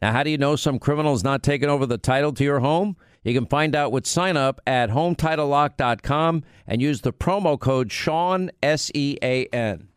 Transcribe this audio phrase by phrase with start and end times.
[0.00, 2.60] Now, how do you know some criminal is not taking over the title to your
[2.60, 2.96] home?
[3.24, 8.50] You can find out with sign up at HometitleLock.com and use the promo code Sean,
[8.62, 9.88] S E A N.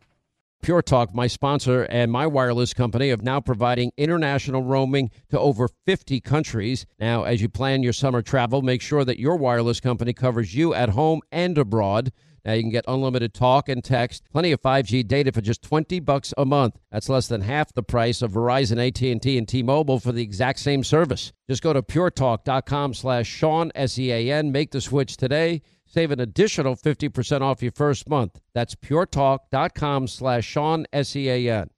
[0.60, 5.68] Pure Talk, my sponsor and my wireless company, of now providing international roaming to over
[5.86, 6.86] 50 countries.
[7.00, 10.72] Now, as you plan your summer travel, make sure that your wireless company covers you
[10.72, 12.12] at home and abroad.
[12.44, 16.00] Now you can get unlimited talk and text, plenty of 5G data for just 20
[16.00, 16.78] bucks a month.
[16.90, 20.82] That's less than half the price of Verizon, AT&T, and T-Mobile for the exact same
[20.82, 21.32] service.
[21.48, 24.50] Just go to puretalk.com slash Sean, S-E-A-N.
[24.50, 25.62] Make the switch today.
[25.86, 28.40] Save an additional 50% off your first month.
[28.54, 31.70] That's puretalk.com slash Sean, S-E-A-N.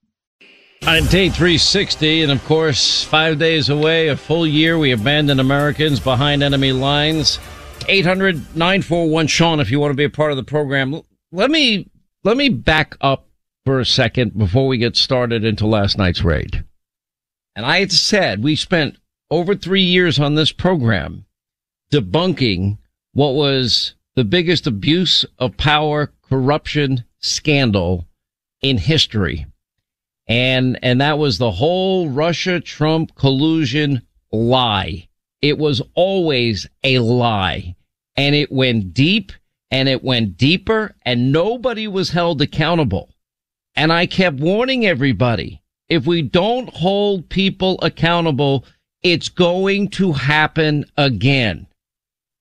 [0.87, 5.99] On day 360, and of course, five days away, a full year, we abandoned Americans
[5.99, 7.39] behind enemy lines.
[7.87, 11.01] 800 941 Sean, if you want to be a part of the program.
[11.31, 11.89] Let me,
[12.23, 13.27] let me back up
[13.65, 16.63] for a second before we get started into last night's raid.
[17.55, 18.97] And I had said we spent
[19.31, 21.25] over three years on this program
[21.91, 22.77] debunking
[23.13, 28.07] what was the biggest abuse of power, corruption scandal
[28.61, 29.45] in history.
[30.27, 35.07] And, and that was the whole Russia Trump collusion lie.
[35.45, 37.75] It was always a lie
[38.17, 39.31] and it went deep
[39.69, 43.11] and it went deeper and nobody was held accountable.
[43.75, 48.65] And I kept warning everybody, if we don't hold people accountable,
[49.03, 51.67] it's going to happen again.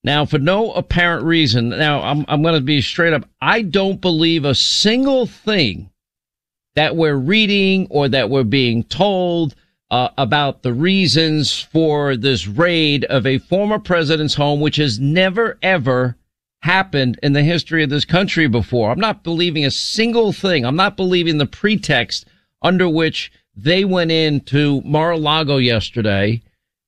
[0.03, 3.29] Now, for no apparent reason, now I'm, I'm going to be straight up.
[3.39, 5.91] I don't believe a single thing
[6.75, 9.55] that we're reading or that we're being told
[9.91, 15.59] uh, about the reasons for this raid of a former president's home, which has never
[15.63, 16.17] ever
[16.63, 18.91] happened in the history of this country before.
[18.91, 20.65] I'm not believing a single thing.
[20.65, 22.27] I'm not believing the pretext
[22.63, 26.43] under which they went into Mar-a-Lago yesterday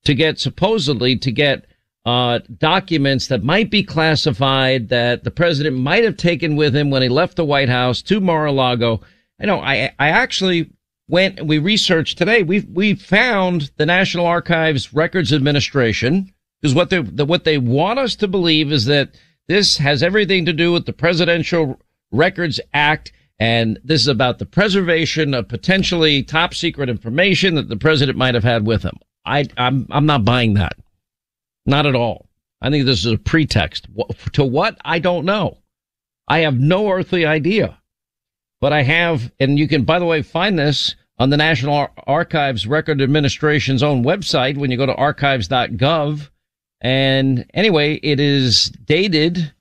[0.05, 1.67] to get supposedly to get
[2.06, 7.03] uh, documents that might be classified that the president might have taken with him when
[7.03, 9.01] he left the White House to Mar-a-Lago.
[9.41, 10.71] I know I, I actually
[11.09, 12.43] went, and we researched today.
[12.43, 17.99] We, we found the National Archives Records Administration because what they, the, what they want
[17.99, 19.17] us to believe is that
[19.49, 21.81] this has everything to do with the Presidential
[22.11, 23.12] Records Act.
[23.39, 28.34] And this is about the preservation of potentially top secret information that the president might
[28.34, 28.99] have had with him.
[29.25, 30.77] I, I'm, I'm not buying that.
[31.67, 32.28] Not at all.
[32.62, 33.87] I think this is a pretext.
[34.33, 34.78] To what?
[34.84, 35.59] I don't know.
[36.27, 37.78] I have no earthly idea.
[38.66, 41.93] But I have, and you can, by the way, find this on the National Ar-
[42.09, 46.31] Archives Record Administration's own website when you go to archives.gov.
[46.81, 49.53] And anyway, it is dated,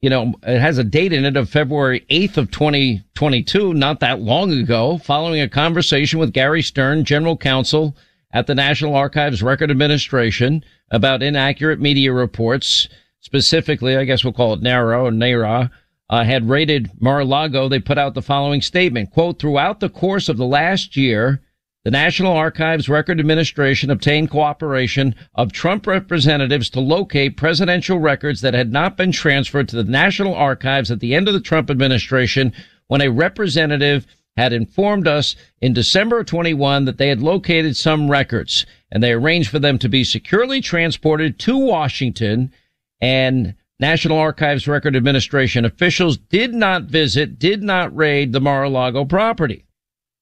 [0.00, 4.20] you know, it has a date in it of February 8th of 2022, not that
[4.20, 7.96] long ago, following a conversation with Gary Stern, general counsel
[8.32, 14.52] at the National Archives Record Administration about inaccurate media reports, specifically, I guess we'll call
[14.52, 15.72] it NARA or NARA,
[16.10, 17.68] uh, had raided Mar-a-Lago.
[17.68, 21.40] They put out the following statement, quote, throughout the course of the last year,
[21.84, 28.54] the National Archives Record Administration obtained cooperation of Trump representatives to locate presidential records that
[28.54, 32.52] had not been transferred to the National Archives at the end of the Trump administration
[32.86, 34.06] when a representative
[34.36, 39.50] had informed us in December 21 that they had located some records and they arranged
[39.50, 42.52] for them to be securely transported to Washington
[43.00, 49.64] and National Archives Record Administration officials did not visit, did not raid the Mar-a-Lago property.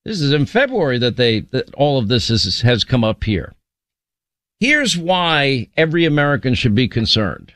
[0.06, 3.52] This is in February that they, that all of this is, has come up here.
[4.60, 7.52] Here's why every American should be concerned.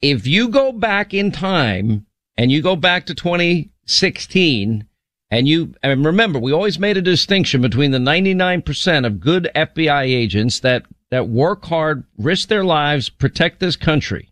[0.00, 2.06] If you go back in time
[2.36, 4.86] and you go back to 2016
[5.32, 10.02] and you, and remember, we always made a distinction between the 99% of good FBI
[10.04, 14.27] agents that that work hard, risk their lives, protect this country.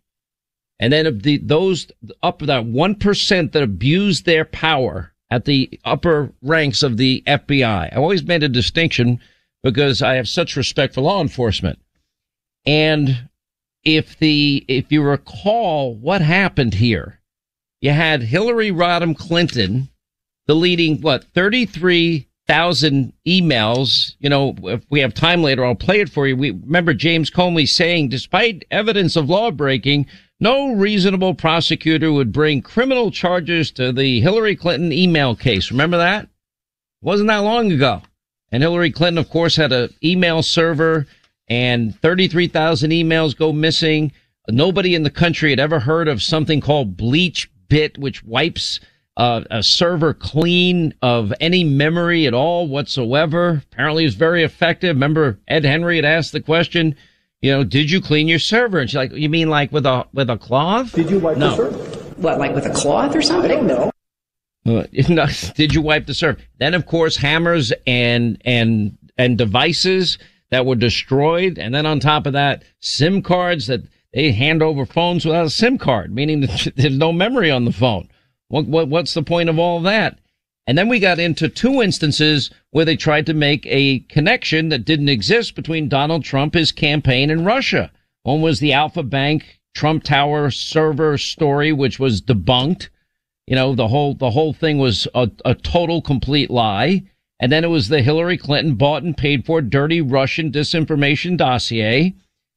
[0.79, 1.87] And then the, those
[2.21, 7.93] up that 1% that abuse their power at the upper ranks of the FBI.
[7.93, 9.19] I always made a distinction
[9.63, 11.79] because I have such respect for law enforcement.
[12.65, 13.29] And
[13.83, 17.19] if the, if you recall what happened here,
[17.81, 19.89] you had Hillary Rodham Clinton
[20.47, 24.15] deleting what, 33,000 emails.
[24.19, 26.35] You know, if we have time later, I'll play it for you.
[26.35, 30.07] We remember James Comey saying, despite evidence of law breaking,
[30.39, 35.71] no reasonable prosecutor would bring criminal charges to the Hillary Clinton email case.
[35.71, 36.23] Remember that?
[36.25, 36.29] It
[37.01, 38.01] wasn't that long ago.
[38.51, 41.07] And Hillary Clinton, of course, had an email server
[41.47, 44.11] and 33,000 emails go missing.
[44.47, 48.79] Nobody in the country had ever heard of something called bleach bit, which wipes
[49.17, 53.63] uh, a server clean of any memory at all whatsoever.
[53.71, 54.95] Apparently, it's very effective.
[54.95, 56.95] Remember, Ed Henry had asked the question,
[57.47, 58.79] you know, did you clean your server?
[58.79, 60.91] And she's like, you mean like with a with a cloth?
[60.91, 61.51] Did you wipe no.
[61.51, 61.77] the server?
[62.21, 63.49] What, like with a cloth or something?
[63.49, 63.91] I don't know.
[64.65, 64.85] Uh,
[65.55, 66.41] did you wipe the server?
[66.59, 70.17] Then, of course, hammers and and and devices
[70.49, 73.83] that were destroyed, and then on top of that, SIM cards that
[74.13, 77.71] they hand over phones without a SIM card, meaning that there's no memory on the
[77.71, 78.09] phone.
[78.49, 80.19] What, what what's the point of all that?
[80.67, 84.83] And then we got into two instances where they tried to make a connection that
[84.83, 87.89] didn't exist between Donald Trump, his campaign, and Russia.
[88.23, 92.89] One was the Alpha Bank Trump Tower server story, which was debunked.
[93.47, 97.03] You know, the whole, the whole thing was a, a total complete lie.
[97.39, 102.13] And then it was the Hillary Clinton bought and paid for dirty Russian disinformation dossier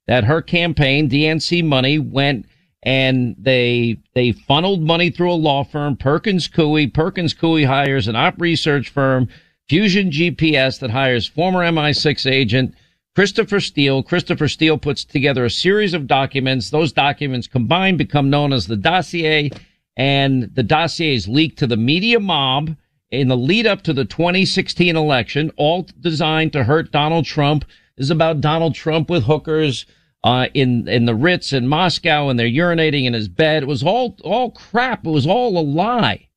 [0.09, 2.47] that her campaign, DNC money, went
[2.83, 6.93] and they they funneled money through a law firm, Perkins Coie.
[6.93, 9.29] Perkins Coie hires an op research firm,
[9.69, 12.75] Fusion GPS, that hires former MI6 agent
[13.15, 14.03] Christopher Steele.
[14.03, 16.71] Christopher Steele puts together a series of documents.
[16.71, 19.51] Those documents combined become known as the dossier,
[19.97, 22.77] and the dossier is leaked to the media mob
[23.11, 27.65] in the lead up to the 2016 election, all designed to hurt Donald Trump.
[27.97, 29.85] This is about Donald Trump with hookers
[30.23, 33.63] uh, in in the Ritz in Moscow, and they're urinating in his bed.
[33.63, 35.07] It was all all crap.
[35.07, 36.29] It was all a lie.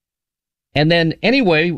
[0.75, 1.77] And then anyway,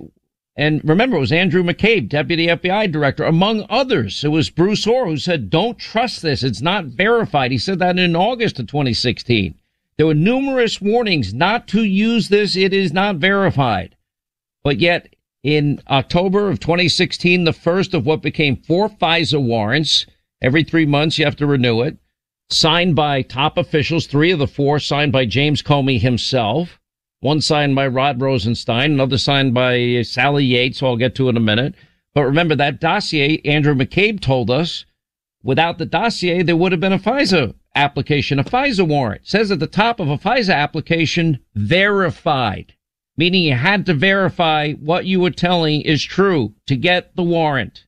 [0.55, 4.23] and remember, it was Andrew McCabe, deputy FBI director, among others.
[4.23, 6.43] It was Bruce Ohr who said, "Don't trust this.
[6.43, 9.55] It's not verified." He said that in August of 2016.
[9.97, 12.55] There were numerous warnings not to use this.
[12.55, 13.95] It is not verified.
[14.63, 20.05] But yet, in October of 2016, the first of what became four FISA warrants
[20.45, 21.97] Every three months, you have to renew it.
[22.51, 26.79] Signed by top officials, three of the four signed by James Comey himself.
[27.19, 31.35] One signed by Rod Rosenstein, another signed by Sally Yates, who I'll get to in
[31.35, 31.73] a minute.
[32.13, 34.85] But remember that dossier, Andrew McCabe told us,
[35.41, 39.23] without the dossier, there would have been a FISA application, a FISA warrant.
[39.23, 42.75] It says at the top of a FISA application, verified,
[43.17, 47.85] meaning you had to verify what you were telling is true to get the warrant.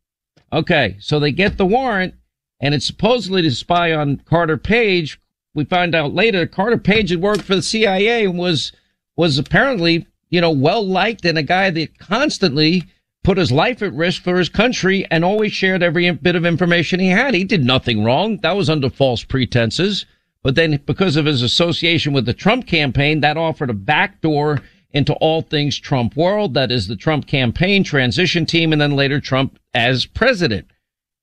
[0.52, 2.16] Okay, so they get the warrant
[2.60, 5.20] and it's supposedly to spy on Carter Page.
[5.54, 8.72] We find out later Carter Page had worked for the CIA and was
[9.16, 12.84] was apparently, you know, well liked and a guy that constantly
[13.24, 17.00] put his life at risk for his country and always shared every bit of information
[17.00, 17.34] he had.
[17.34, 18.38] He did nothing wrong.
[18.38, 20.06] That was under false pretenses.
[20.44, 24.62] But then because of his association with the Trump campaign, that offered a backdoor
[24.92, 26.54] into all things Trump world.
[26.54, 30.68] That is the Trump campaign transition team and then later Trump as president.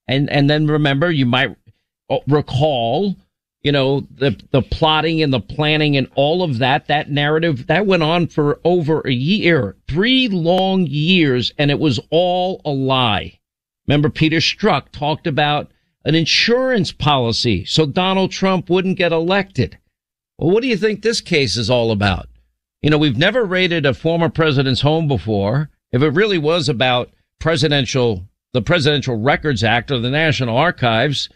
[0.07, 1.57] And, and then remember, you might
[2.11, 3.17] oh, recall,
[3.63, 7.87] you know, the, the plotting and the planning and all of that, that narrative, that
[7.87, 13.39] went on for over a year, three long years, and it was all a lie.
[13.87, 15.71] Remember, Peter Strzok talked about
[16.05, 19.79] an insurance policy so Donald Trump wouldn't get elected.
[20.39, 22.29] Well, what do you think this case is all about?
[22.83, 25.71] You know, we've never raided a former president's home before.
[25.91, 31.29] If it really was about presidential the Presidential Records Act or the National Archives.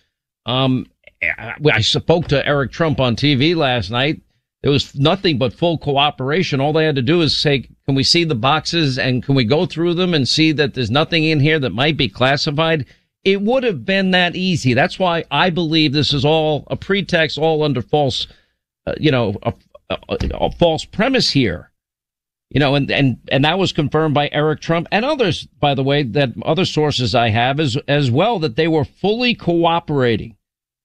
[0.46, 0.86] Um,
[1.20, 4.22] I spoke to Eric Trump on TV last night.
[4.62, 6.60] There was nothing but full cooperation.
[6.60, 9.44] All they had to do is say, can we see the boxes and can we
[9.44, 12.86] go through them and see that there's nothing in here that might be classified?
[13.24, 14.74] It would have been that easy.
[14.74, 18.28] That's why I believe this is all a pretext, all under false,
[18.86, 19.52] uh, you know, a,
[19.90, 19.98] a,
[20.34, 21.70] a false premise here.
[22.50, 25.82] You know, and, and, and that was confirmed by Eric Trump and others, by the
[25.82, 30.36] way, that other sources I have as, as well, that they were fully cooperating.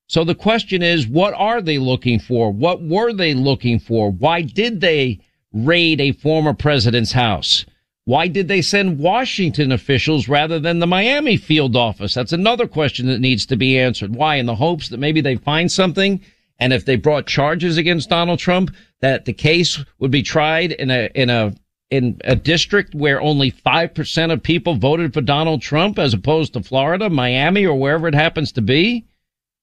[0.08, 2.51] So the question is, what are they looking for?
[2.51, 4.12] What were they looking for?
[4.12, 5.22] Why did they
[5.53, 7.65] raid a former president's house?
[8.05, 12.13] Why did they send Washington officials rather than the Miami field office?
[12.13, 14.13] That's another question that needs to be answered.
[14.13, 14.36] Why?
[14.36, 16.20] In the hopes that maybe they find something.
[16.60, 18.72] And if they brought charges against Donald Trump,
[19.03, 21.53] that the case would be tried in a, in a,
[21.91, 26.63] in a district where only 5% of people voted for Donald Trump as opposed to
[26.63, 29.05] Florida, Miami, or wherever it happens to be.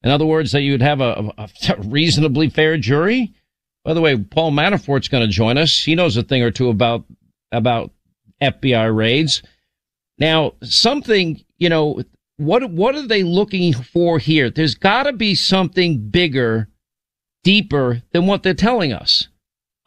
[0.03, 3.33] In other words, that you'd have a, a reasonably fair jury.
[3.83, 5.85] By the way, Paul Manafort's going to join us.
[5.85, 7.07] He knows a thing or two about,
[7.51, 7.93] about
[8.43, 9.43] FBI raids.
[10.19, 12.03] Now, something, you know,
[12.37, 14.51] what, what are they looking for here?
[14.51, 16.69] There's got to be something bigger,
[17.43, 19.29] deeper than what they're telling us.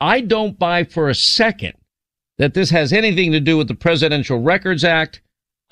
[0.04, 1.76] I don't buy for a second
[2.38, 5.22] that this has anything to do with the Presidential Records Act.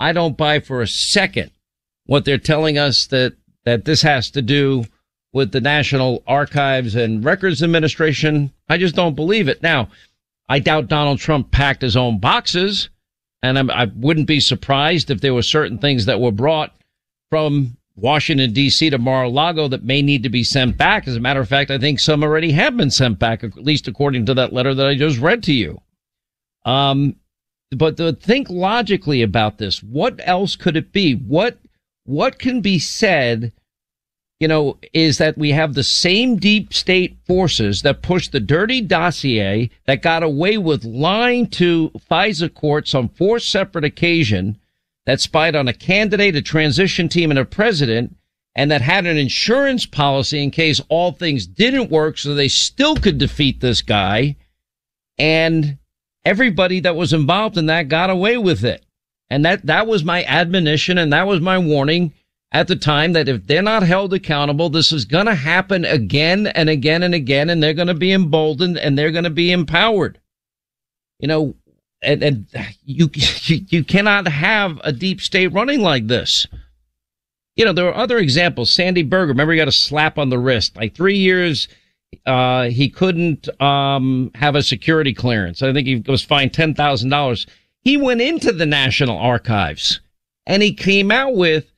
[0.00, 1.50] I don't buy for a second
[2.06, 3.34] what they're telling us that,
[3.66, 4.84] that this has to do
[5.34, 8.50] with the National Archives and Records Administration.
[8.70, 9.62] I just don't believe it.
[9.62, 9.90] Now,
[10.48, 12.88] I doubt Donald Trump packed his own boxes,
[13.42, 16.74] and I'm, I would not be surprised if there were certain things that were brought
[17.28, 18.90] from Washington D.C.
[18.90, 21.06] to Mar-a-Lago that may need to be sent back.
[21.06, 23.88] As a matter of fact, I think some already have been sent back, at least
[23.88, 25.80] according to that letter that I just read to you.
[26.64, 27.16] Um,
[27.70, 31.14] but to think logically about this, what else could it be?
[31.14, 31.58] What
[32.04, 33.52] what can be said
[34.42, 38.80] you know, is that we have the same deep state forces that pushed the dirty
[38.80, 44.56] dossier that got away with lying to FISA courts on four separate occasions
[45.06, 48.16] that spied on a candidate, a transition team, and a president,
[48.54, 52.96] and that had an insurance policy in case all things didn't work so they still
[52.96, 54.36] could defeat this guy.
[55.18, 55.78] And
[56.24, 58.84] everybody that was involved in that got away with it.
[59.30, 62.12] And that, that was my admonition and that was my warning
[62.52, 66.46] at the time that if they're not held accountable, this is going to happen again
[66.48, 69.50] and again and again, and they're going to be emboldened and they're going to be
[69.50, 70.20] empowered.
[71.18, 71.54] You know,
[72.02, 72.46] and, and
[72.84, 73.10] you,
[73.44, 76.46] you cannot have a deep state running like this.
[77.56, 78.72] You know, there are other examples.
[78.72, 80.76] Sandy Berger, remember he got a slap on the wrist.
[80.76, 81.68] Like three years,
[82.26, 85.62] uh, he couldn't, um, have a security clearance.
[85.62, 87.46] I think he was fined $10,000.
[87.80, 90.00] He went into the National Archives
[90.46, 91.70] and he came out with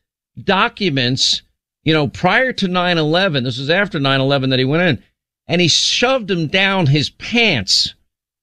[0.43, 1.43] documents,
[1.83, 3.45] you know, prior to 9-11.
[3.45, 5.05] This was after 9-11 that he went in
[5.47, 7.95] and he shoved them down his pants.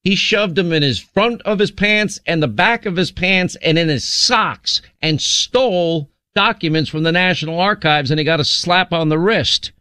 [0.03, 3.55] He shoved them in his front of his pants and the back of his pants
[3.61, 8.45] and in his socks and stole documents from the National Archives and he got a
[8.45, 9.71] slap on the wrist.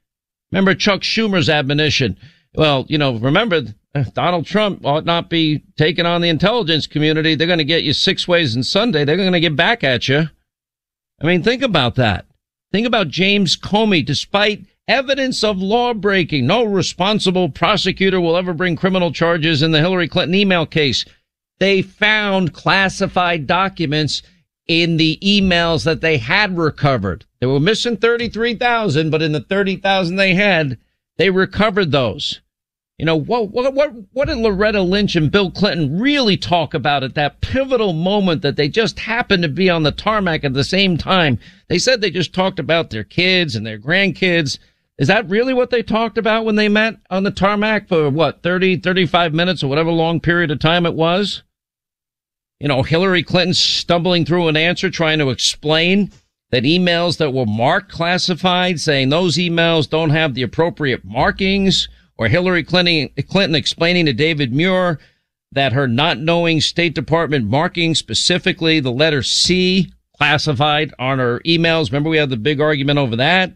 [0.52, 2.16] Remember Chuck Schumer's admonition?
[2.54, 3.62] Well, you know, remember
[3.94, 7.34] uh, Donald Trump ought not be taking on the intelligence community.
[7.34, 9.04] They're going to get you six ways and Sunday.
[9.04, 10.28] They're going to get back at you.
[11.20, 12.26] I mean, think about that.
[12.72, 16.46] Think about James Comey, despite evidence of law breaking.
[16.46, 21.04] No responsible prosecutor will ever bring criminal charges in the Hillary Clinton email case.
[21.60, 24.22] They found classified documents
[24.66, 27.24] in the emails that they had recovered.
[27.40, 30.78] They were missing 33,000, but in the 30,000 they had,
[31.18, 32.40] they recovered those.
[32.98, 37.02] You know, what, what, what, what did Loretta Lynch and Bill Clinton really talk about
[37.02, 40.64] at that pivotal moment that they just happened to be on the tarmac at the
[40.64, 41.38] same time?
[41.68, 44.58] They said they just talked about their kids and their grandkids.
[45.00, 48.42] Is that really what they talked about when they met on the tarmac for what,
[48.42, 51.42] 30, 35 minutes or whatever long period of time it was?
[52.60, 56.12] You know, Hillary Clinton stumbling through an answer trying to explain
[56.50, 61.88] that emails that were marked classified saying those emails don't have the appropriate markings
[62.18, 65.00] or Hillary Clinton, Clinton explaining to David Muir
[65.52, 71.90] that her not knowing State Department marking specifically the letter C classified on her emails.
[71.90, 73.54] Remember we had the big argument over that?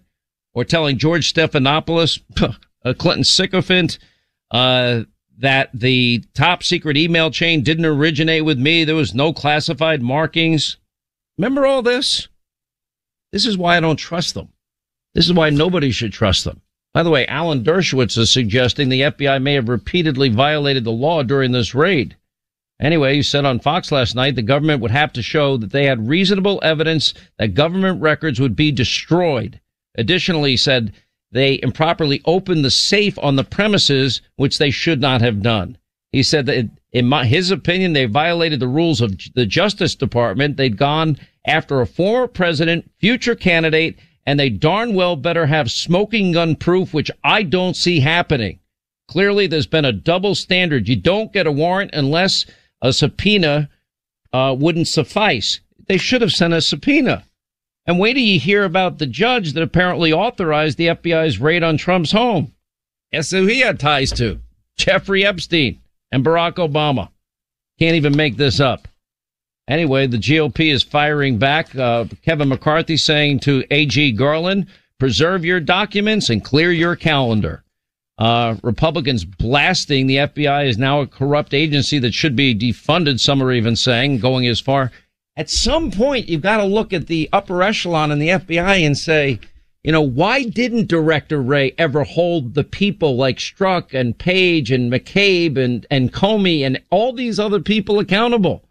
[0.55, 2.21] Or telling George Stephanopoulos,
[2.85, 3.99] a Clinton sycophant,
[4.51, 5.03] uh,
[5.39, 8.85] that the top secret email chain didn't originate with me.
[8.85, 10.77] There was no classified markings.
[11.39, 12.29] Remember all this?
[13.33, 14.51] This is why I don't trust them.
[15.15, 16.61] This is why nobody should trust them.
[16.93, 21.25] By the way, Alan Dershowitz is suggesting the FBI may have repeatedly violated the law
[21.25, 22.17] during this raid.
[22.81, 25.87] Anyway, he said on Fox last night the government would have to show that they
[25.87, 29.61] had reasonable evidence that government records would be destroyed.
[29.97, 30.93] Additionally, he said
[31.33, 35.77] they improperly opened the safe on the premises, which they should not have done.
[36.13, 40.57] He said that in my, his opinion, they violated the rules of the Justice Department.
[40.57, 46.33] They'd gone after a former president, future candidate, and they darn well better have smoking
[46.33, 48.61] gun proof, which I don't see happening.
[49.09, 50.89] Clearly, there's been a double standard.
[50.89, 52.47] You don't get a warrant unless
[52.81, 53.69] a subpoena
[54.33, 55.61] uh, wouldn't suffice.
[55.89, 57.25] They should have sent a subpoena.
[57.87, 61.77] And wait till you hear about the judge that apparently authorized the FBI's raid on
[61.77, 62.53] Trump's home.
[63.13, 64.41] Guess who he had ties to?
[64.77, 67.11] Jeffrey Epstein and Barack Obama.
[67.79, 68.89] Can't even make this up.
[69.69, 71.75] Anyway, the GOP is firing back.
[71.75, 74.67] Uh, Kevin McCarthy saying to AG Garland,
[74.99, 77.65] preserve your documents and clear your calendar.
[78.17, 83.19] Uh, Republicans blasting the FBI is now a corrupt agency that should be defunded.
[83.19, 84.93] Some are even saying, going as far.
[85.37, 88.97] At some point, you've got to look at the upper echelon in the FBI and
[88.97, 89.41] say,
[89.83, 94.93] you know, why didn't Director Wray ever hold the people like Strzok and Page and
[94.93, 98.65] McCabe and, and Comey and all these other people accountable?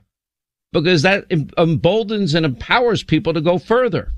[0.71, 4.13] Because that emboldens and empowers people to go further.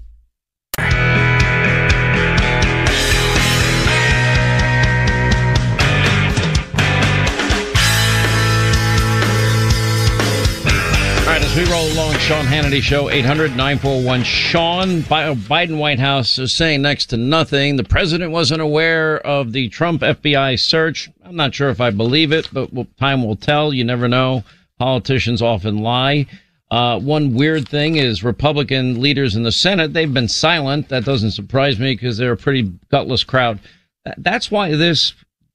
[11.55, 15.01] We roll along, Sean Hannity Show, 800 941 Sean.
[15.03, 17.77] Biden White House is saying next to nothing.
[17.77, 21.09] The president wasn't aware of the Trump FBI search.
[21.23, 23.73] I'm not sure if I believe it, but time will tell.
[23.73, 24.43] You never know.
[24.79, 26.25] Politicians often lie.
[26.71, 30.89] Uh, one weird thing is Republican leaders in the Senate, they've been silent.
[30.89, 33.59] That doesn't surprise me because they're a pretty gutless crowd.
[34.17, 35.13] That's why this,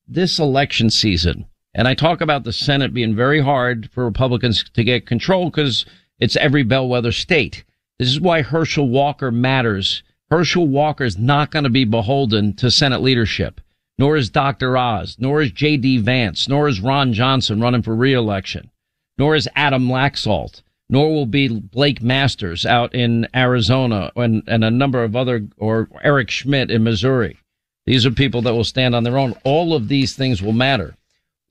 [0.08, 4.84] this election season, and I talk about the Senate being very hard for Republicans to
[4.84, 5.86] get control because
[6.18, 7.64] it's every bellwether state.
[7.98, 10.02] This is why Herschel Walker matters.
[10.30, 13.60] Herschel Walker is not going to be beholden to Senate leadership,
[13.98, 14.76] nor is Dr.
[14.76, 15.98] Oz, nor is J.D.
[15.98, 18.70] Vance, nor is Ron Johnson running for reelection,
[19.18, 24.70] nor is Adam Laxalt, nor will be Blake Masters out in Arizona and, and a
[24.70, 27.38] number of other, or Eric Schmitt in Missouri.
[27.86, 29.34] These are people that will stand on their own.
[29.44, 30.96] All of these things will matter.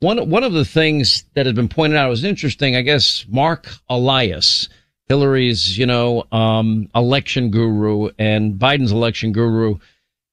[0.02, 2.74] One one of the things that has been pointed out was interesting.
[2.74, 4.70] I guess Marc Elias,
[5.10, 9.78] Hillary's you know um, election guru and Biden's election guru,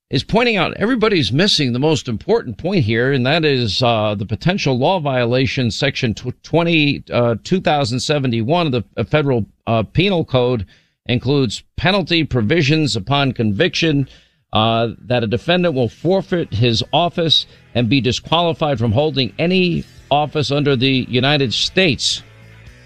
[0.08, 4.24] is pointing out everybody's missing the most important point here, and that is uh, the
[4.24, 10.64] potential law violation, Section 20 uh, 2071 of the uh, Federal uh, Penal Code
[11.06, 14.08] includes penalty provisions upon conviction
[14.56, 20.50] uh, that a defendant will forfeit his office and be disqualified from holding any office
[20.50, 22.22] under the United States.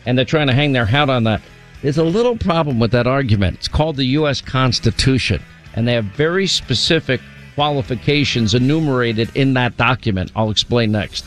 [0.04, 1.40] And they're trying to hang their hat on that.
[1.80, 3.58] There's a little problem with that argument.
[3.58, 4.40] It's called the U.S.
[4.40, 5.40] Constitution,
[5.74, 7.20] and they have very specific
[7.54, 10.32] qualifications enumerated in that document.
[10.34, 11.24] I'll explain next.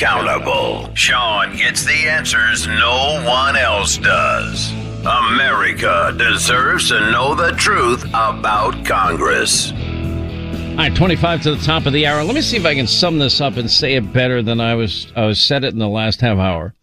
[0.00, 0.88] Accountable.
[0.94, 4.72] Sean gets the answers no one else does.
[5.00, 9.72] America deserves to know the truth about Congress.
[9.72, 12.24] All right, 25 to the top of the hour.
[12.24, 14.74] Let me see if I can sum this up and say it better than I
[14.74, 16.74] was I was said it in the last half hour.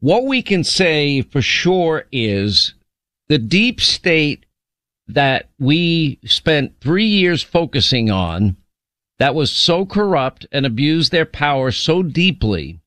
[0.00, 2.74] What we can say for sure is
[3.28, 4.44] the deep state
[5.08, 8.58] that we spent 3 years focusing on
[9.18, 12.80] that was so corrupt and abused their power so deeply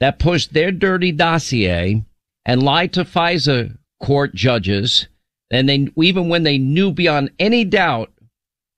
[0.00, 2.04] that pushed their dirty dossier
[2.44, 5.08] and lied to FISA court judges.
[5.50, 8.12] And they, even when they knew beyond any doubt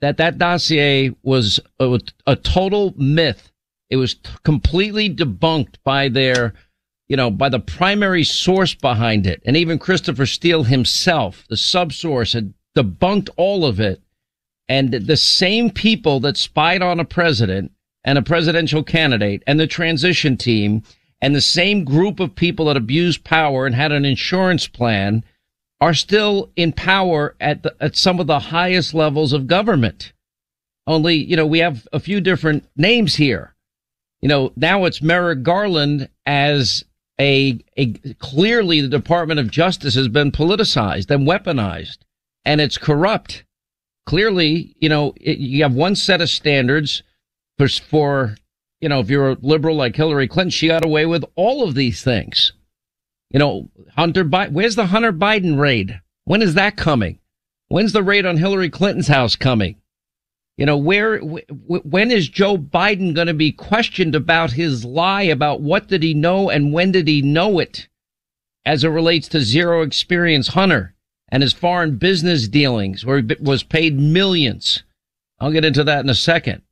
[0.01, 3.53] that that dossier was a, a total myth,
[3.91, 6.55] it was t- completely debunked by their,
[7.09, 9.43] you know, by the primary source behind it.
[9.45, 14.01] And even Christopher Steele himself, the subsource had debunked all of it
[14.71, 17.73] and the same people that spied on a president
[18.05, 20.85] and a presidential candidate and the transition team
[21.21, 25.25] and the same group of people that abused power and had an insurance plan
[25.81, 30.13] are still in power at the, at some of the highest levels of government.
[30.87, 33.57] Only, you know, we have a few different names here.
[34.21, 36.85] You know, now it's Merrick Garland as
[37.21, 41.99] a, a clearly the Department of Justice has been politicized and weaponized
[42.45, 43.43] and it's corrupt
[44.11, 47.05] clearly, you know, it, you have one set of standards
[47.57, 48.35] for, for,
[48.81, 51.77] you know, if you're a liberal like Hillary Clinton, she got away with all of
[51.77, 52.53] these things.
[53.31, 56.01] You know, Hunter Biden, where's the Hunter Biden raid?
[56.25, 57.21] When is that coming?
[57.69, 59.77] When's the raid on Hillary Clinton's house coming?
[60.57, 65.61] You know, where, when is Joe Biden going to be questioned about his lie about
[65.61, 67.87] what did he know and when did he know it
[68.67, 70.97] as it relates to zero experience Hunter?
[71.31, 74.83] And his foreign business dealings where he was paid millions.
[75.39, 76.63] I'll get into that in a second.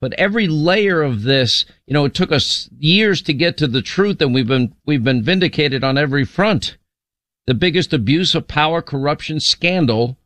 [0.00, 3.82] But every layer of this, you know, it took us years to get to the
[3.82, 6.76] truth and we've been, we've been vindicated on every front.
[7.46, 10.16] The biggest abuse of power corruption scandal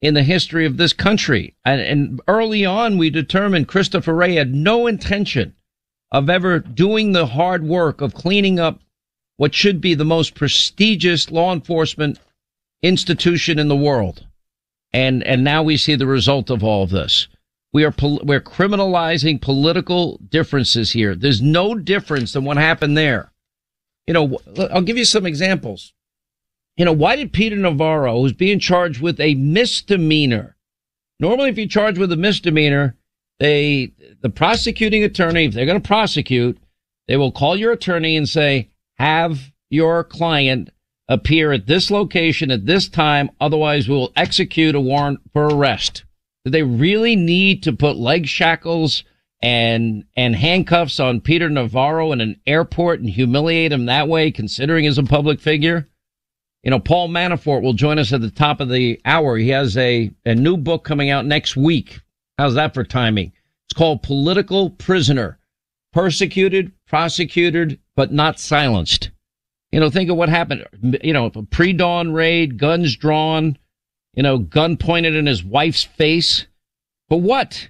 [0.00, 1.54] in the history of this country.
[1.64, 5.54] And, and early on, we determined Christopher Wray had no intention
[6.12, 8.80] of ever doing the hard work of cleaning up
[9.36, 12.18] what should be the most prestigious law enforcement
[12.82, 14.26] institution in the world.
[14.92, 17.28] And, and now we see the result of all of this.
[17.72, 21.14] We are, we're criminalizing political differences here.
[21.14, 23.30] There's no difference than what happened there.
[24.06, 24.38] You know,
[24.70, 25.92] I'll give you some examples.
[26.78, 30.56] You know, why did Peter Navarro, who's being charged with a misdemeanor,
[31.20, 32.96] normally if you're charged with a misdemeanor,
[33.38, 36.58] they, the prosecuting attorney, if they're going to prosecute,
[37.06, 40.70] they will call your attorney and say, have your client
[41.08, 43.30] appear at this location at this time.
[43.40, 46.04] Otherwise, we will execute a warrant for arrest.
[46.44, 49.04] Do they really need to put leg shackles
[49.40, 54.84] and and handcuffs on Peter Navarro in an airport and humiliate him that way, considering
[54.84, 55.88] he's a public figure?
[56.62, 59.36] You know, Paul Manafort will join us at the top of the hour.
[59.36, 62.00] He has a, a new book coming out next week.
[62.36, 63.32] How's that for timing?
[63.66, 65.38] It's called Political Prisoner.
[65.92, 69.10] Persecuted, prosecuted, but not silenced.
[69.72, 70.66] You know, think of what happened.
[71.02, 73.58] You know, pre-dawn raid, guns drawn,
[74.14, 76.46] you know, gun pointed in his wife's face.
[77.08, 77.68] For what?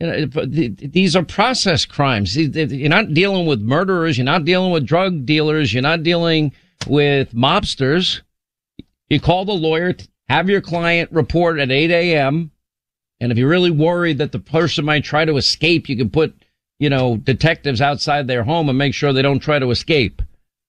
[0.00, 2.36] You know, uh, these are process crimes.
[2.36, 4.16] You're not dealing with murderers.
[4.16, 5.74] You're not dealing with drug dealers.
[5.74, 6.52] You're not dealing
[6.86, 8.22] with mobsters.
[9.10, 9.94] You call the lawyer,
[10.28, 12.52] have your client report at 8 a.m.
[13.20, 16.34] And if you're really worried that the person might try to escape, you can put,
[16.78, 20.22] you know, detectives outside their home and make sure they don't try to escape.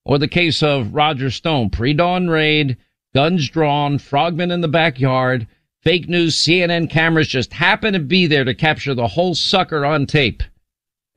[0.05, 2.77] Or the case of Roger Stone, pre-dawn raid,
[3.13, 5.47] guns drawn, frogmen in the backyard,
[5.83, 10.05] fake news, CNN cameras just happen to be there to capture the whole sucker on
[10.05, 10.41] tape.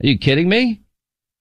[0.02, 0.82] Are you kidding me?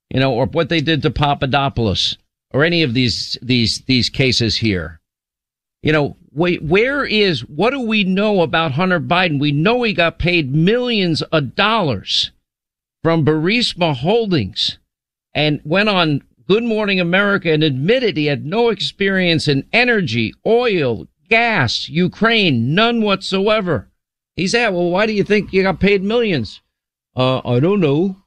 [0.10, 2.18] You know, or what they did to Papadopoulos
[2.52, 5.00] or any of these, these, these cases here.
[5.82, 9.40] You know, wait, where is, what do we know about Hunter Biden?
[9.40, 12.32] We know he got paid millions of dollars
[13.02, 14.78] from Burisma Holdings
[15.34, 21.08] and went on Good Morning America and admitted he had no experience in energy, oil,
[21.30, 23.90] gas, Ukraine, none whatsoever.
[24.36, 26.62] He said, well, why do you think you got paid millions?
[27.16, 28.18] Uh, I don't know.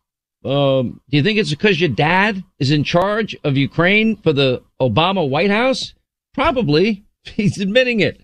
[0.45, 4.63] Um, do you think it's because your dad is in charge of Ukraine for the
[4.81, 5.93] Obama White House?
[6.33, 7.05] Probably.
[7.25, 8.23] He's admitting it.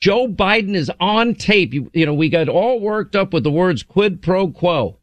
[0.00, 1.72] Joe Biden is on tape.
[1.74, 4.98] You, you know, we got all worked up with the words quid pro quo.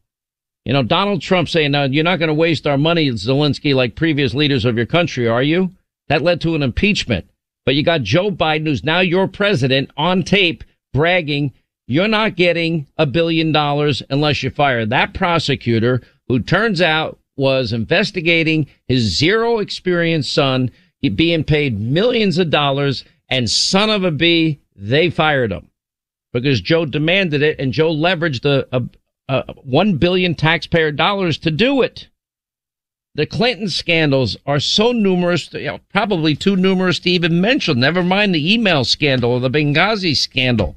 [0.64, 3.96] You know, Donald Trump saying, now you're not going to waste our money, Zelensky, like
[3.96, 5.74] previous leaders of your country, are you?
[6.08, 7.30] That led to an impeachment.
[7.64, 11.52] But you got Joe Biden, who's now your president, on tape bragging,
[11.86, 17.72] you're not getting a billion dollars unless you fire that prosecutor who turns out was
[17.72, 20.70] investigating his zero experience son
[21.16, 25.68] being paid millions of dollars and son of a b, they fired him
[26.32, 28.80] because Joe demanded it and Joe leveraged a, a, uh,
[29.30, 32.08] uh, 1 billion taxpayer dollars to do it.
[33.14, 37.78] The Clinton scandals are so numerous, you know, probably too numerous to even mention.
[37.78, 40.76] Never mind the email scandal or the Benghazi scandal.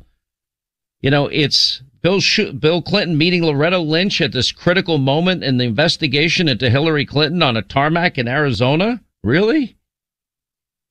[1.02, 5.58] You know, it's Bill, Sh- Bill Clinton meeting Loretta Lynch at this critical moment in
[5.58, 9.02] the investigation into Hillary Clinton on a tarmac in Arizona.
[9.24, 9.78] Really?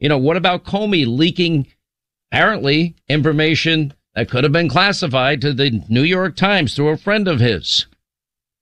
[0.01, 1.69] You know, what about Comey leaking
[2.31, 7.27] apparently information that could have been classified to the New York Times through a friend
[7.27, 7.87] of his.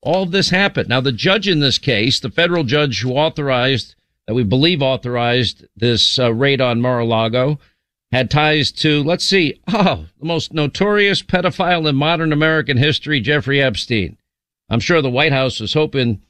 [0.02, 0.88] All of this happened.
[0.88, 5.66] Now, the judge in this case, the federal judge who authorized, that we believe authorized
[5.76, 7.58] this uh, raid on Mar-a-Lago,
[8.12, 13.60] had ties to, let's see, oh, the most notorious pedophile in modern American history, Jeffrey
[13.60, 14.16] Epstein.
[14.68, 16.22] I'm sure the White House was hoping,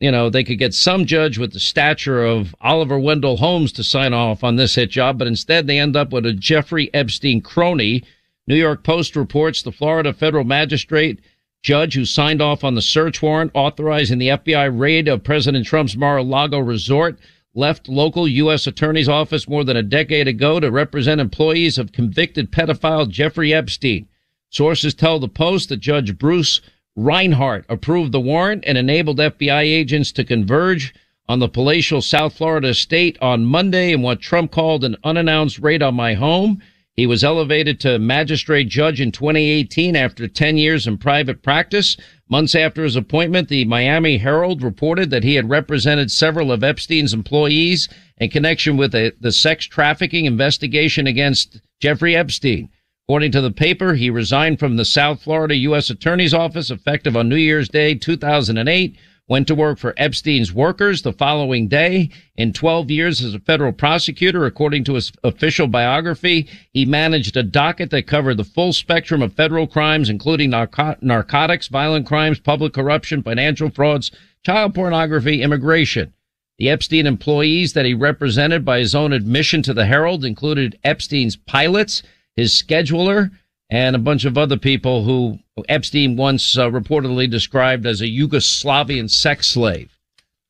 [0.00, 3.84] you know, they could get some judge with the stature of Oliver Wendell Holmes to
[3.84, 7.42] sign off on this hit job, but instead they end up with a Jeffrey Epstein
[7.42, 8.02] crony
[8.46, 11.18] New York Post reports the Florida federal magistrate
[11.62, 15.96] judge who signed off on the search warrant authorizing the FBI raid of President Trump's
[15.96, 17.18] Mar-a-Lago resort
[17.54, 18.66] left local U.S.
[18.66, 24.08] attorney's office more than a decade ago to represent employees of convicted pedophile Jeffrey Epstein.
[24.50, 26.60] Sources tell the Post that Judge Bruce
[26.96, 30.94] Reinhart approved the warrant and enabled FBI agents to converge
[31.26, 35.82] on the palatial South Florida estate on Monday in what Trump called an unannounced raid
[35.82, 36.60] on my home.
[36.96, 41.96] He was elevated to magistrate judge in 2018 after 10 years in private practice.
[42.28, 47.12] Months after his appointment, the Miami Herald reported that he had represented several of Epstein's
[47.12, 52.68] employees in connection with a, the sex trafficking investigation against Jeffrey Epstein.
[53.08, 55.90] According to the paper, he resigned from the South Florida U.S.
[55.90, 61.12] Attorney's Office effective on New Year's Day 2008 went to work for Epstein's workers the
[61.12, 62.10] following day.
[62.36, 67.42] In 12 years as a federal prosecutor, according to his official biography, he managed a
[67.42, 72.72] docket that covered the full spectrum of federal crimes, including narco- narcotics, violent crimes, public
[72.74, 74.10] corruption, financial frauds,
[74.44, 76.12] child pornography, immigration.
[76.58, 81.36] The Epstein employees that he represented by his own admission to the Herald included Epstein's
[81.36, 82.02] pilots,
[82.36, 83.30] his scheduler,
[83.70, 89.08] and a bunch of other people who Epstein once uh, reportedly described as a Yugoslavian
[89.08, 89.96] sex slave.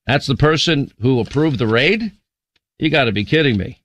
[0.07, 2.13] That's the person who approved the raid?
[2.79, 3.81] You got to be kidding me.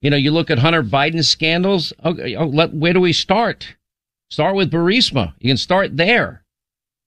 [0.00, 1.92] You know, you look at Hunter Biden's scandals.
[2.04, 3.74] Okay, oh, let, where do we start?
[4.30, 5.34] Start with Burisma.
[5.38, 6.44] You can start there.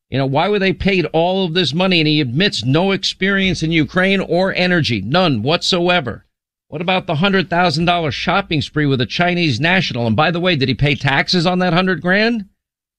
[0.10, 2.00] You know, why were they paid all of this money?
[2.00, 6.26] And he admits no experience in Ukraine or energy, none whatsoever.
[6.68, 10.06] What about the hundred thousand dollar shopping spree with a Chinese national?
[10.06, 12.48] And by the way, did he pay taxes on that hundred grand?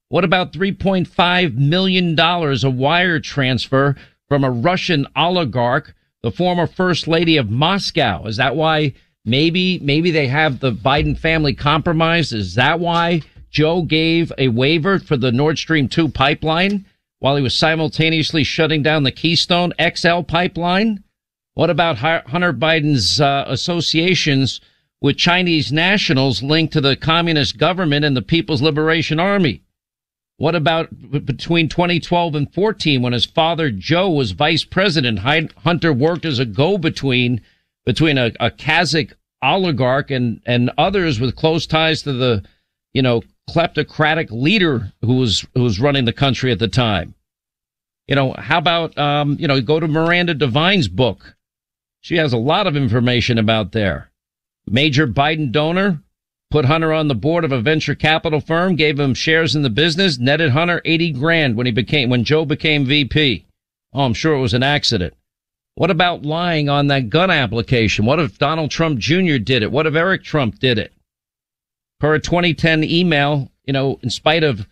[0.08, 3.96] What about $3.5 million a wire transfer
[4.28, 8.24] from a Russian oligarch, the former first lady of Moscow?
[8.26, 12.32] Is that why maybe, maybe they have the Biden family compromised?
[12.32, 16.86] Is that why Joe gave a waiver for the Nord Stream 2 pipeline?
[17.24, 21.02] while he was simultaneously shutting down the Keystone XL pipeline?
[21.54, 24.60] What about Hunter Biden's uh, associations
[25.00, 29.63] with Chinese nationals linked to the communist government and the People's Liberation Army?
[30.36, 30.88] What about
[31.24, 35.20] between 2012 and 14 when his father Joe was vice president?
[35.20, 37.40] Hunter worked as a go-between
[37.86, 42.42] between a, a Kazakh oligarch and, and others with close ties to the,
[42.92, 47.14] you know, kleptocratic leader who was who was running the country at the time.
[48.08, 51.36] You know, how about um, you know, go to Miranda Devine's book.
[52.00, 54.10] She has a lot of information about there.
[54.66, 56.02] Major Biden donor
[56.54, 59.70] put Hunter on the board of a venture capital firm, gave him shares in the
[59.70, 63.44] business, netted Hunter 80 grand when he became when Joe became VP.
[63.92, 65.14] Oh, I'm sure it was an accident.
[65.74, 68.06] What about lying on that gun application?
[68.06, 69.38] What if Donald Trump Jr.
[69.38, 69.72] did it?
[69.72, 70.92] What if Eric Trump did it?
[72.04, 74.68] per a 2010 email, you know, in spite of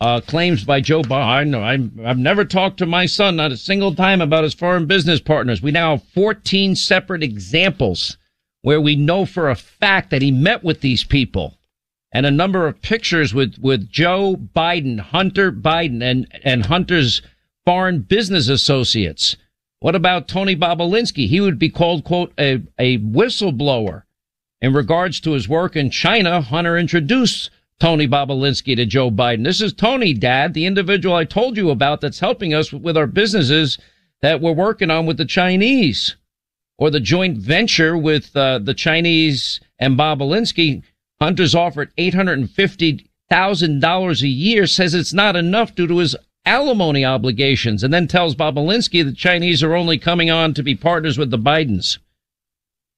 [0.00, 1.54] uh, claims by Joe Biden.
[1.54, 5.20] I, I've never talked to my son, not a single time, about his foreign business
[5.20, 5.60] partners.
[5.60, 8.16] We now have 14 separate examples
[8.66, 11.56] where we know for a fact that he met with these people
[12.10, 17.22] and a number of pictures with, with Joe Biden, Hunter Biden, and, and Hunter's
[17.64, 19.36] foreign business associates.
[19.78, 21.28] What about Tony Bobulinski?
[21.28, 24.02] He would be called, quote, a, a whistleblower.
[24.60, 29.44] In regards to his work in China, Hunter introduced Tony Bobulinski to Joe Biden.
[29.44, 33.06] This is Tony, Dad, the individual I told you about that's helping us with our
[33.06, 33.78] businesses
[34.22, 36.16] that we're working on with the Chinese
[36.78, 40.82] or the joint venture with uh, the Chinese and Bobulinski.
[41.20, 47.92] Hunter's offered $850,000 a year, says it's not enough due to his alimony obligations, and
[47.92, 51.98] then tells Bobulinski the Chinese are only coming on to be partners with the Bidens.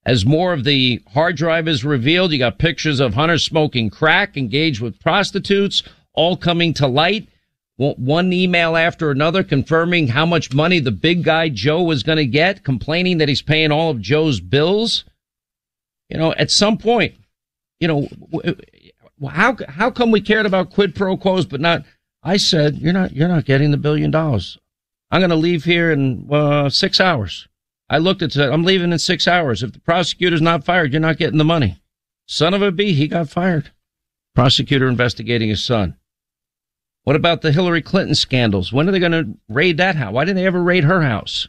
[0.05, 4.37] As more of the hard drive is revealed, you got pictures of Hunter smoking crack,
[4.37, 7.27] engaged with prostitutes, all coming to light.
[7.79, 12.25] One email after another confirming how much money the big guy Joe was going to
[12.25, 15.05] get, complaining that he's paying all of Joe's bills.
[16.09, 17.15] You know, at some point,
[17.79, 18.09] you know,
[19.29, 21.85] how how come we cared about quid pro quos but not?
[22.21, 24.57] I said you're not you're not getting the billion dollars.
[25.09, 27.47] I'm going to leave here in uh, six hours.
[27.89, 29.63] I looked at said I'm leaving in six hours.
[29.63, 31.81] If the prosecutor's not fired, you're not getting the money.
[32.27, 33.71] Son of a b, he got fired.
[34.35, 35.95] Prosecutor investigating his son.
[37.09, 38.71] What about the Hillary Clinton scandals?
[38.71, 40.13] When are they going to raid that house?
[40.13, 41.47] Why didn't they ever raid her house?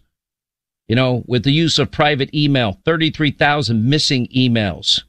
[0.89, 5.03] You know, with the use of private email, 33,000 missing emails.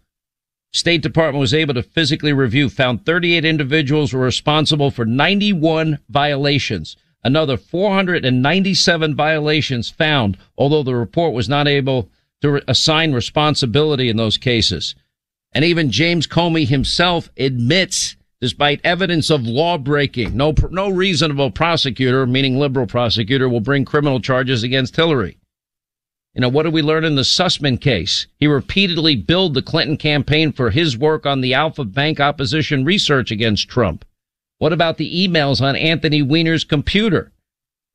[0.74, 6.98] State Department was able to physically review, found 38 individuals were responsible for 91 violations
[7.24, 12.10] another 497 violations found, although the report was not able
[12.42, 14.96] to re- assign responsibility in those cases.
[15.54, 22.26] And even James Comey himself admits, despite evidence of law breaking, no, no reasonable prosecutor,
[22.26, 25.38] meaning liberal prosecutor, will bring criminal charges against Hillary.
[26.34, 28.26] You know, what did we learn in the Sussmann case?
[28.38, 33.32] He repeatedly billed the Clinton campaign for his work on the Alpha Bank opposition research
[33.32, 34.06] against Trump.
[34.58, 37.32] What about the emails on Anthony Weiner's computer?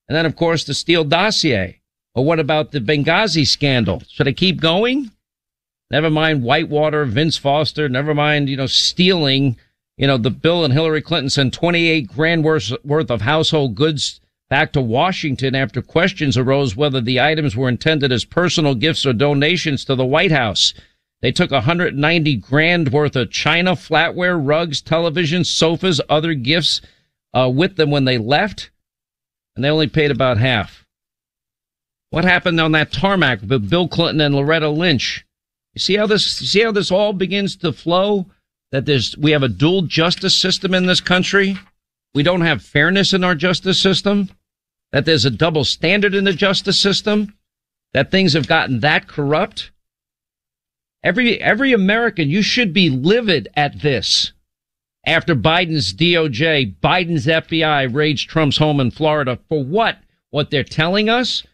[0.08, 1.80] And then, of course, the Steele dossier.
[2.14, 4.02] Or what about the Benghazi scandal?
[4.08, 5.10] Should I keep going?
[5.90, 7.88] Never mind Whitewater, Vince Foster.
[7.88, 9.56] Never mind, you know, stealing,
[9.96, 14.20] you know, the Bill and Hillary Clinton sent 28 grand worth, worth of household goods
[14.48, 19.12] back to Washington after questions arose whether the items were intended as personal gifts or
[19.12, 20.74] donations to the White House.
[21.22, 26.82] They took 190 grand worth of china, flatware, rugs, televisions, sofas, other gifts
[27.32, 28.70] uh, with them when they left,
[29.54, 30.86] and they only paid about half.
[32.10, 35.26] What happened on that tarmac with Bill Clinton and Loretta Lynch?
[35.74, 36.40] You see how this?
[36.40, 38.26] You see how this all begins to flow?
[38.72, 41.56] That there's we have a dual justice system in this country.
[42.14, 44.30] We don't have fairness in our justice system.
[44.92, 47.36] That there's a double standard in the justice system
[47.96, 49.70] that things have gotten that corrupt?
[51.02, 54.32] Every, every American, you should be livid at this.
[55.06, 59.96] After Biden's DOJ, Biden's FBI raged Trump's home in Florida for what?
[60.28, 61.44] What they're telling us?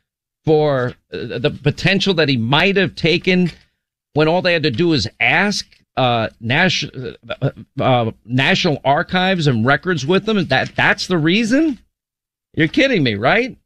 [0.44, 3.52] For uh, the potential that he might have taken
[4.14, 7.50] when all they had to do is ask uh, national uh,
[7.80, 10.44] uh, national archives and records with them.
[10.46, 11.78] That that's the reason.
[12.54, 13.56] You're kidding me, right?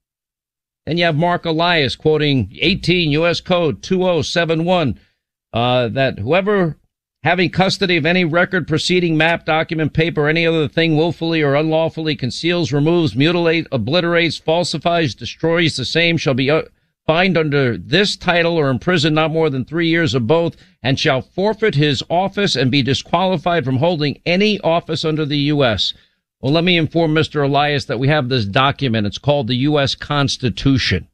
[0.87, 3.41] And you have Marc Elias quoting 18 U.S.
[3.41, 5.01] Code 2071
[5.53, 6.77] uh, that whoever
[7.25, 12.15] having custody of any record, proceeding, map, document, paper, any other thing willfully or unlawfully
[12.15, 16.62] conceals, removes, mutilates, obliterates, falsifies, destroys the same shall be uh,
[17.07, 21.23] fined under this title or imprisoned not more than three years of both and shall
[21.23, 25.95] forfeit his office and be disqualified from holding any office under the U.S.
[26.40, 27.45] Well, let me inform Mr.
[27.45, 29.07] Elias that we have this document.
[29.07, 29.95] It's called the U.S.
[29.95, 31.09] Constitution.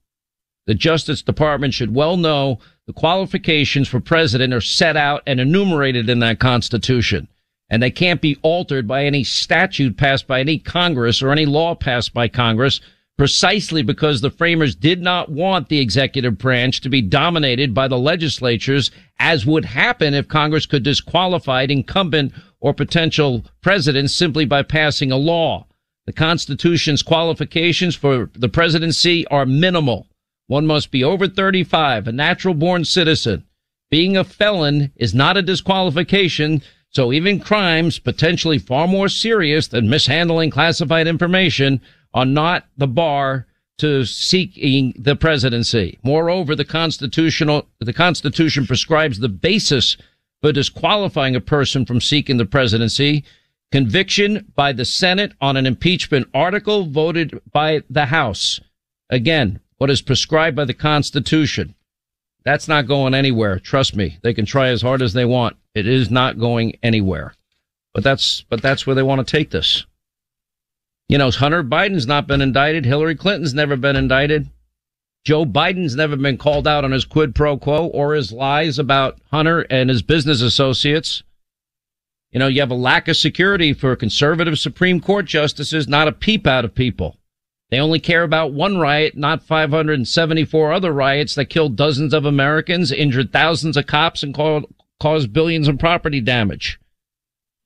[0.67, 6.09] The Justice Department should well know the qualifications for president are set out and enumerated
[6.09, 7.29] in that Constitution.
[7.69, 11.75] And they can't be altered by any statute passed by any Congress or any law
[11.75, 12.81] passed by Congress
[13.19, 17.99] precisely because the framers did not want the executive branch to be dominated by the
[17.99, 25.13] legislatures, as would happen if Congress could disqualify incumbent or potential presidents simply by passing
[25.13, 25.67] a law.
[26.07, 30.09] The Constitution's qualifications for the presidency are minimal.
[30.49, 33.45] One must be over 35, a natural born citizen.
[33.91, 39.89] Being a felon is not a disqualification, so even crimes potentially far more serious than
[39.89, 41.81] mishandling classified information
[42.15, 43.47] are not the bar
[43.79, 45.99] to seeking the presidency.
[46.03, 49.97] Moreover, the constitutional, the constitution prescribes the basis
[50.41, 53.25] for disqualifying a person from seeking the presidency.
[53.71, 58.61] Conviction by the Senate on an impeachment article voted by the House.
[59.09, 61.75] Again, what is prescribed by the Constitution.
[62.45, 63.59] That's not going anywhere.
[63.59, 64.19] Trust me.
[64.23, 65.57] They can try as hard as they want.
[65.75, 67.35] It is not going anywhere.
[67.95, 69.87] But that's, but that's where they want to take this.
[71.13, 72.87] You know, Hunter Biden's not been indicted.
[72.87, 74.49] Hillary Clinton's never been indicted.
[75.27, 79.21] Joe Biden's never been called out on his quid pro quo or his lies about
[79.31, 81.23] Hunter and his business associates.
[82.31, 86.13] You know, you have a lack of security for conservative Supreme Court justices, not a
[86.13, 87.19] peep out of people.
[87.71, 92.91] They only care about one riot, not 574 other riots that killed dozens of Americans,
[92.91, 94.35] injured thousands of cops, and
[94.99, 96.81] caused billions in property damage.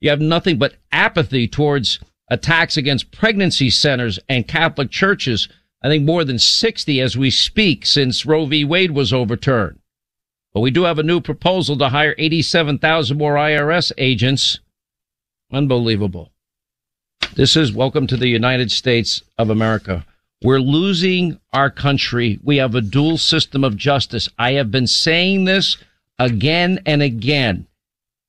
[0.01, 5.47] You have nothing but apathy towards attacks against pregnancy centers and Catholic churches.
[5.81, 8.65] I think more than 60 as we speak since Roe v.
[8.65, 9.79] Wade was overturned.
[10.53, 14.59] But we do have a new proposal to hire 87,000 more IRS agents.
[15.51, 16.31] Unbelievable.
[17.35, 20.05] This is welcome to the United States of America.
[20.41, 22.39] We're losing our country.
[22.43, 24.29] We have a dual system of justice.
[24.37, 25.77] I have been saying this
[26.19, 27.67] again and again.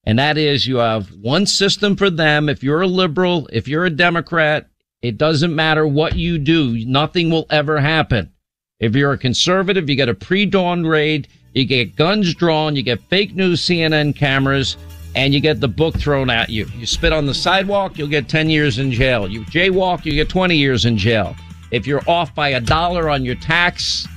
[0.09, 2.49] And that is you have one system for them.
[2.49, 4.67] If you're a liberal, if you're a Democrat,
[5.03, 6.83] it doesn't matter what you do.
[6.87, 8.33] Nothing will ever happen.
[8.81, 13.03] If you're a conservative, you get a pre-dawn raid, you get guns drawn, you get
[13.11, 14.79] fake news CNN cameras,
[15.15, 16.67] and you get the book thrown at you.
[16.75, 19.29] You spit on the sidewalk, you'll get 10 years in jail.
[19.29, 21.37] You jaywalk, you get 20 years in jail.
[21.71, 24.09] If you're off by a dollar on your tax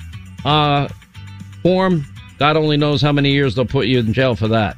[0.46, 0.88] uh,
[1.62, 2.06] form,
[2.40, 4.78] God only knows how many years they'll put you in jail for that.